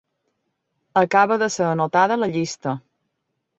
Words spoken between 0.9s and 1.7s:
Acaba de ser